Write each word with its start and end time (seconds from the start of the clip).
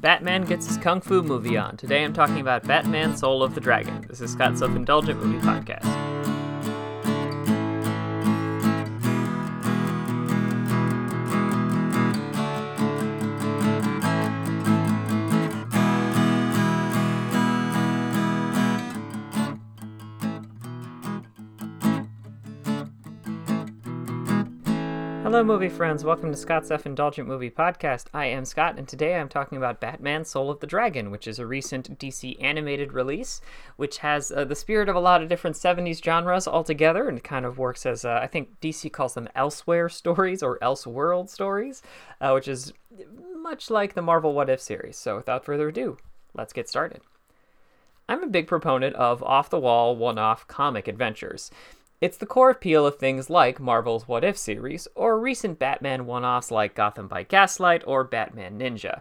Batman 0.00 0.44
gets 0.44 0.66
his 0.66 0.78
kung 0.78 1.00
fu 1.00 1.22
movie 1.22 1.56
on. 1.56 1.76
Today 1.76 2.04
I'm 2.04 2.12
talking 2.12 2.40
about 2.40 2.64
Batman 2.64 3.16
Soul 3.16 3.42
of 3.42 3.54
the 3.54 3.60
Dragon. 3.60 4.04
This 4.08 4.20
is 4.20 4.32
Scott's 4.32 4.60
Self 4.60 4.76
Indulgent 4.76 5.22
Movie 5.22 5.44
Podcast. 5.44 6.15
Hello, 25.26 25.42
movie 25.42 25.68
friends. 25.68 26.04
Welcome 26.04 26.30
to 26.30 26.38
Scott's 26.38 26.70
F 26.70 26.86
Indulgent 26.86 27.26
Movie 27.26 27.50
Podcast. 27.50 28.06
I 28.14 28.26
am 28.26 28.44
Scott, 28.44 28.78
and 28.78 28.86
today 28.86 29.16
I'm 29.16 29.28
talking 29.28 29.58
about 29.58 29.80
Batman 29.80 30.24
Soul 30.24 30.52
of 30.52 30.60
the 30.60 30.68
Dragon, 30.68 31.10
which 31.10 31.26
is 31.26 31.40
a 31.40 31.46
recent 31.48 31.98
DC 31.98 32.40
animated 32.40 32.92
release, 32.92 33.40
which 33.74 33.98
has 33.98 34.30
uh, 34.30 34.44
the 34.44 34.54
spirit 34.54 34.88
of 34.88 34.94
a 34.94 35.00
lot 35.00 35.24
of 35.24 35.28
different 35.28 35.56
70s 35.56 36.00
genres 36.00 36.46
altogether 36.46 37.08
and 37.08 37.24
kind 37.24 37.44
of 37.44 37.58
works 37.58 37.84
as, 37.84 38.04
uh, 38.04 38.20
I 38.22 38.28
think 38.28 38.60
DC 38.60 38.92
calls 38.92 39.14
them 39.14 39.28
elsewhere 39.34 39.88
stories 39.88 40.44
or 40.44 40.60
elseworld 40.60 41.28
stories, 41.28 41.82
uh, 42.20 42.30
which 42.30 42.46
is 42.46 42.72
much 43.34 43.68
like 43.68 43.94
the 43.94 44.02
Marvel 44.02 44.32
What 44.32 44.48
If 44.48 44.60
series. 44.60 44.96
So 44.96 45.16
without 45.16 45.44
further 45.44 45.66
ado, 45.66 45.98
let's 46.34 46.52
get 46.52 46.68
started. 46.68 47.00
I'm 48.08 48.22
a 48.22 48.28
big 48.28 48.46
proponent 48.46 48.94
of 48.94 49.24
off 49.24 49.50
the 49.50 49.58
wall, 49.58 49.96
one 49.96 50.18
off 50.18 50.46
comic 50.46 50.86
adventures. 50.86 51.50
It's 51.98 52.18
the 52.18 52.26
core 52.26 52.50
appeal 52.50 52.86
of 52.86 52.96
things 52.96 53.30
like 53.30 53.58
Marvel's 53.58 54.06
What 54.06 54.22
If 54.22 54.36
series, 54.36 54.86
or 54.94 55.18
recent 55.18 55.58
Batman 55.58 56.04
one 56.04 56.26
offs 56.26 56.50
like 56.50 56.74
Gotham 56.74 57.08
by 57.08 57.22
Gaslight 57.22 57.82
or 57.86 58.04
Batman 58.04 58.58
Ninja. 58.58 59.00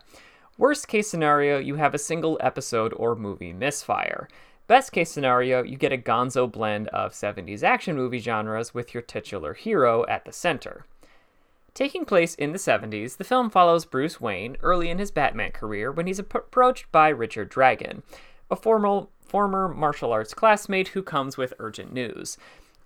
Worst 0.57 0.87
case 0.87 1.09
scenario, 1.09 1.59
you 1.59 1.75
have 1.75 1.93
a 1.93 1.99
single 1.99 2.37
episode 2.39 2.93
or 2.95 3.13
movie 3.13 3.51
misfire. 3.51 4.29
Best 4.67 4.93
case 4.93 5.11
scenario, 5.11 5.61
you 5.61 5.75
get 5.75 5.91
a 5.91 5.97
gonzo 5.97 6.49
blend 6.49 6.87
of 6.87 7.11
70s 7.11 7.63
action 7.63 7.97
movie 7.97 8.19
genres 8.19 8.73
with 8.73 8.93
your 8.93 9.03
titular 9.03 9.53
hero 9.55 10.05
at 10.07 10.23
the 10.23 10.31
center. 10.31 10.85
Taking 11.73 12.05
place 12.05 12.33
in 12.35 12.53
the 12.53 12.57
70s, 12.57 13.17
the 13.17 13.25
film 13.25 13.49
follows 13.49 13.83
Bruce 13.83 14.21
Wayne 14.21 14.55
early 14.61 14.89
in 14.89 14.99
his 14.99 15.11
Batman 15.11 15.51
career 15.51 15.91
when 15.91 16.07
he's 16.07 16.19
approached 16.19 16.89
by 16.93 17.09
Richard 17.09 17.49
Dragon, 17.49 18.03
a 18.49 18.55
formal, 18.55 19.11
former 19.19 19.67
martial 19.67 20.13
arts 20.13 20.33
classmate 20.33 20.87
who 20.89 21.03
comes 21.03 21.35
with 21.35 21.53
urgent 21.59 21.91
news. 21.91 22.37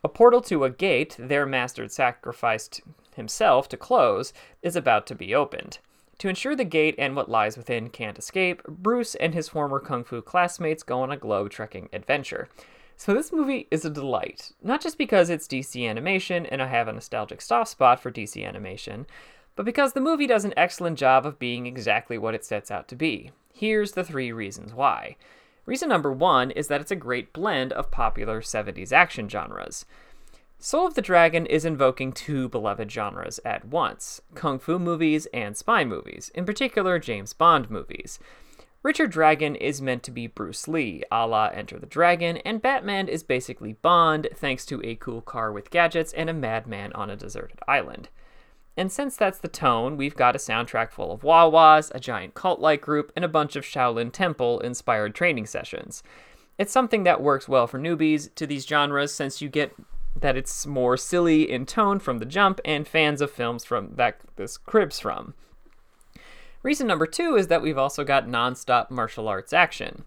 A 0.03 0.09
portal 0.09 0.41
to 0.41 0.63
a 0.63 0.69
gate 0.69 1.15
their 1.19 1.45
master 1.45 1.87
sacrificed 1.89 2.81
himself 3.15 3.67
to 3.69 3.77
close 3.77 4.31
is 4.61 4.75
about 4.75 5.05
to 5.07 5.15
be 5.15 5.35
opened. 5.35 5.79
To 6.19 6.29
ensure 6.29 6.55
the 6.55 6.65
gate 6.65 6.95
and 6.97 7.15
what 7.15 7.29
lies 7.29 7.57
within 7.57 7.89
can't 7.89 8.19
escape, 8.19 8.63
Bruce 8.67 9.15
and 9.15 9.33
his 9.33 9.49
former 9.49 9.79
kung 9.79 10.03
fu 10.03 10.21
classmates 10.21 10.83
go 10.83 11.01
on 11.01 11.11
a 11.11 11.17
globe 11.17 11.49
trekking 11.49 11.89
adventure. 11.93 12.49
So, 12.97 13.13
this 13.13 13.31
movie 13.31 13.67
is 13.71 13.85
a 13.85 13.89
delight, 13.89 14.51
not 14.61 14.81
just 14.81 14.97
because 14.97 15.29
it's 15.29 15.47
DC 15.47 15.89
animation 15.89 16.45
and 16.45 16.61
I 16.61 16.67
have 16.67 16.89
a 16.89 16.93
nostalgic 16.93 17.41
soft 17.41 17.71
spot 17.71 18.01
for 18.01 18.11
DC 18.11 18.45
animation, 18.45 19.05
but 19.55 19.65
because 19.65 19.93
the 19.93 20.01
movie 20.01 20.27
does 20.27 20.43
an 20.43 20.53
excellent 20.57 20.97
job 20.97 21.25
of 21.25 21.39
being 21.39 21.65
exactly 21.65 22.17
what 22.17 22.35
it 22.35 22.43
sets 22.43 22.69
out 22.69 22.89
to 22.89 22.95
be. 22.95 23.31
Here's 23.53 23.93
the 23.93 24.03
three 24.03 24.31
reasons 24.33 24.73
why. 24.73 25.15
Reason 25.69 25.87
number 25.87 26.11
one 26.11 26.49
is 26.49 26.67
that 26.67 26.81
it's 26.81 26.89
a 26.89 26.95
great 26.95 27.31
blend 27.31 27.73
of 27.73 27.91
popular 27.91 28.41
70s 28.41 28.91
action 28.91 29.29
genres. 29.29 29.85
Soul 30.57 30.87
of 30.87 30.95
the 30.95 31.01
Dragon 31.03 31.45
is 31.45 31.63
invoking 31.63 32.11
two 32.11 32.49
beloved 32.49 32.91
genres 32.91 33.39
at 33.45 33.65
once 33.65 34.19
kung 34.33 34.57
fu 34.57 34.79
movies 34.79 35.27
and 35.31 35.55
spy 35.55 35.85
movies, 35.85 36.31
in 36.33 36.43
particular 36.43 36.97
James 36.97 37.33
Bond 37.33 37.69
movies. 37.69 38.17
Richard 38.81 39.11
Dragon 39.11 39.55
is 39.55 39.79
meant 39.79 40.01
to 40.01 40.11
be 40.11 40.25
Bruce 40.25 40.67
Lee, 40.67 41.03
a 41.11 41.27
la 41.27 41.49
Enter 41.53 41.77
the 41.77 41.85
Dragon, 41.85 42.37
and 42.37 42.63
Batman 42.63 43.07
is 43.07 43.21
basically 43.21 43.73
Bond 43.73 44.27
thanks 44.33 44.65
to 44.65 44.81
a 44.83 44.95
cool 44.95 45.21
car 45.21 45.51
with 45.51 45.69
gadgets 45.69 46.13
and 46.13 46.31
a 46.31 46.33
madman 46.33 46.91
on 46.93 47.11
a 47.11 47.15
deserted 47.15 47.59
island. 47.67 48.09
And 48.79 48.89
since 48.93 49.17
that's 49.17 49.39
the 49.39 49.49
tone, 49.49 49.97
we've 49.97 50.15
got 50.15 50.37
a 50.37 50.39
soundtrack 50.39 50.91
full 50.91 51.11
of 51.11 51.21
wah-wahs, 51.21 51.91
a 51.93 51.99
giant 51.99 52.33
cult-like 52.33 52.79
group, 52.79 53.11
and 53.13 53.25
a 53.25 53.27
bunch 53.27 53.57
of 53.57 53.65
Shaolin 53.65 54.09
Temple-inspired 54.09 55.13
training 55.13 55.47
sessions. 55.47 56.01
It's 56.57 56.71
something 56.71 57.03
that 57.03 57.21
works 57.21 57.49
well 57.49 57.67
for 57.67 57.77
newbies 57.77 58.33
to 58.35 58.47
these 58.47 58.65
genres 58.65 59.13
since 59.13 59.41
you 59.41 59.49
get 59.49 59.75
that 60.15 60.37
it's 60.37 60.65
more 60.65 60.95
silly 60.95 61.51
in 61.51 61.65
tone 61.65 61.99
from 61.99 62.19
the 62.19 62.25
jump 62.25 62.61
and 62.63 62.87
fans 62.87 63.19
of 63.19 63.31
films 63.31 63.65
from 63.65 63.95
that 63.95 64.21
this 64.37 64.55
cribs 64.57 64.97
from. 64.97 65.33
Reason 66.63 66.87
number 66.87 67.05
two 67.05 67.35
is 67.35 67.47
that 67.47 67.61
we've 67.61 67.77
also 67.77 68.05
got 68.05 68.29
non-stop 68.29 68.89
martial 68.89 69.27
arts 69.27 69.51
action. 69.51 70.05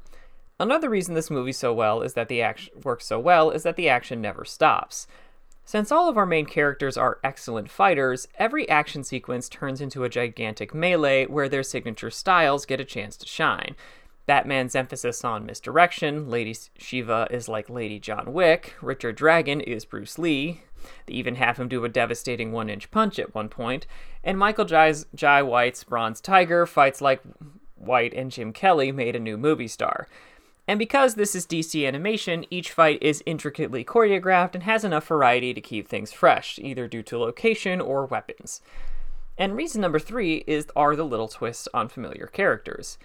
Another 0.58 0.88
reason 0.88 1.14
this 1.14 1.30
movie 1.30 1.52
so 1.52 1.74
well 1.74 2.00
is 2.00 2.14
that 2.14 2.28
the 2.28 2.40
action 2.40 2.72
works 2.82 3.04
so 3.04 3.20
well 3.20 3.50
is 3.50 3.64
that 3.64 3.76
the 3.76 3.90
action 3.90 4.22
never 4.22 4.46
stops. 4.46 5.06
Since 5.64 5.92
all 5.92 6.08
of 6.08 6.18
our 6.18 6.26
main 6.26 6.46
characters 6.46 6.96
are 6.96 7.18
excellent 7.22 7.70
fighters, 7.70 8.28
every 8.38 8.68
action 8.68 9.04
sequence 9.04 9.48
turns 9.48 9.80
into 9.80 10.04
a 10.04 10.08
gigantic 10.08 10.74
melee 10.74 11.26
where 11.26 11.48
their 11.48 11.62
signature 11.62 12.10
styles 12.10 12.66
get 12.66 12.80
a 12.80 12.84
chance 12.84 13.16
to 13.18 13.26
shine. 13.26 13.76
Batman's 14.26 14.74
emphasis 14.74 15.24
on 15.24 15.46
misdirection, 15.46 16.28
Lady 16.28 16.54
Shiva 16.78 17.26
is 17.30 17.48
like 17.48 17.70
Lady 17.70 17.98
John 17.98 18.32
Wick, 18.32 18.74
Richard 18.80 19.16
Dragon 19.16 19.60
is 19.60 19.84
Bruce 19.84 20.18
Lee, 20.18 20.62
they 21.06 21.14
even 21.14 21.36
have 21.36 21.58
him 21.58 21.68
do 21.68 21.84
a 21.84 21.88
devastating 21.88 22.52
one 22.52 22.68
inch 22.68 22.90
punch 22.90 23.18
at 23.18 23.34
one 23.34 23.48
point, 23.48 23.86
and 24.22 24.38
Michael 24.38 24.64
Jai's, 24.64 25.06
Jai 25.14 25.42
White's 25.42 25.84
Bronze 25.84 26.20
Tiger 26.20 26.66
fights 26.66 27.00
like 27.00 27.22
White 27.76 28.14
and 28.14 28.30
Jim 28.30 28.52
Kelly 28.52 28.92
made 28.92 29.16
a 29.16 29.20
new 29.20 29.36
movie 29.36 29.68
star. 29.68 30.06
And 30.68 30.78
because 30.78 31.14
this 31.14 31.34
is 31.34 31.46
DC 31.46 31.86
animation, 31.86 32.44
each 32.50 32.70
fight 32.70 33.02
is 33.02 33.22
intricately 33.26 33.84
choreographed 33.84 34.54
and 34.54 34.62
has 34.62 34.84
enough 34.84 35.06
variety 35.06 35.52
to 35.52 35.60
keep 35.60 35.88
things 35.88 36.12
fresh, 36.12 36.58
either 36.62 36.86
due 36.86 37.02
to 37.02 37.18
location 37.18 37.80
or 37.80 38.06
weapons. 38.06 38.60
And 39.36 39.56
reason 39.56 39.80
number 39.80 39.98
three 39.98 40.44
is 40.46 40.66
are 40.76 40.94
the 40.94 41.04
little 41.04 41.28
twists 41.28 41.66
on 41.74 41.88
familiar 41.88 42.26
characters. 42.26 42.96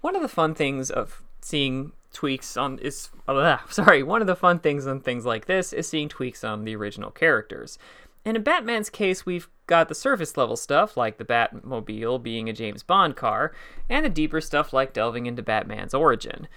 One 0.00 0.16
of 0.16 0.22
the 0.22 0.28
fun 0.28 0.54
things 0.54 0.90
of 0.90 1.22
seeing 1.40 1.92
tweaks 2.12 2.56
on 2.56 2.78
is 2.78 3.10
sorry, 3.70 4.02
one 4.02 4.20
of 4.20 4.26
the 4.26 4.34
fun 4.34 4.58
things 4.58 4.86
on 4.86 5.00
things 5.00 5.24
like 5.24 5.46
this 5.46 5.72
is 5.72 5.88
seeing 5.88 6.08
tweaks 6.08 6.42
on 6.42 6.64
the 6.64 6.74
original 6.74 7.10
characters. 7.10 7.78
And 8.24 8.36
in 8.36 8.42
Batman's 8.42 8.90
case, 8.90 9.24
we've 9.24 9.48
got 9.68 9.88
the 9.88 9.94
surface 9.94 10.36
level 10.36 10.56
stuff, 10.56 10.96
like 10.96 11.18
the 11.18 11.24
Batmobile 11.24 12.20
being 12.20 12.48
a 12.48 12.52
James 12.52 12.82
Bond 12.82 13.14
car, 13.14 13.52
and 13.88 14.04
the 14.04 14.10
deeper 14.10 14.40
stuff 14.40 14.72
like 14.72 14.92
delving 14.92 15.26
into 15.26 15.42
Batman's 15.42 15.94
origin. 15.94 16.48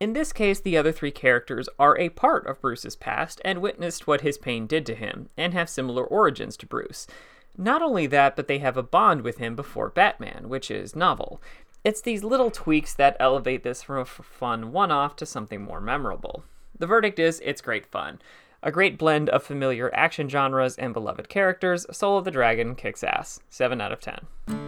In 0.00 0.12
this 0.12 0.32
case, 0.32 0.60
the 0.60 0.76
other 0.76 0.92
three 0.92 1.10
characters 1.10 1.68
are 1.78 1.98
a 1.98 2.10
part 2.10 2.46
of 2.46 2.60
Bruce's 2.60 2.94
past 2.94 3.40
and 3.44 3.60
witnessed 3.60 4.06
what 4.06 4.20
his 4.20 4.38
pain 4.38 4.68
did 4.68 4.86
to 4.86 4.94
him, 4.94 5.28
and 5.36 5.52
have 5.54 5.68
similar 5.68 6.04
origins 6.04 6.56
to 6.58 6.66
Bruce. 6.66 7.08
Not 7.56 7.82
only 7.82 8.06
that, 8.06 8.36
but 8.36 8.46
they 8.46 8.58
have 8.58 8.76
a 8.76 8.82
bond 8.82 9.22
with 9.22 9.38
him 9.38 9.56
before 9.56 9.88
Batman, 9.88 10.48
which 10.48 10.70
is 10.70 10.94
novel. 10.94 11.42
It's 11.82 12.00
these 12.00 12.22
little 12.22 12.52
tweaks 12.52 12.94
that 12.94 13.16
elevate 13.18 13.64
this 13.64 13.82
from 13.82 13.98
a 13.98 14.04
fun 14.04 14.70
one 14.70 14.92
off 14.92 15.16
to 15.16 15.26
something 15.26 15.62
more 15.62 15.80
memorable. 15.80 16.44
The 16.78 16.86
verdict 16.86 17.18
is 17.18 17.40
it's 17.44 17.60
great 17.60 17.86
fun. 17.86 18.20
A 18.62 18.70
great 18.70 18.98
blend 18.98 19.28
of 19.30 19.42
familiar 19.42 19.92
action 19.94 20.28
genres 20.28 20.76
and 20.76 20.92
beloved 20.92 21.28
characters, 21.28 21.86
Soul 21.90 22.18
of 22.18 22.24
the 22.24 22.30
Dragon 22.30 22.76
kicks 22.76 23.02
ass. 23.02 23.40
7 23.50 23.80
out 23.80 23.92
of 23.92 24.00
10. 24.00 24.67